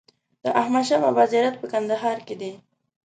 [0.43, 2.51] د احمد شا بابا زیارت په کندهار کی دی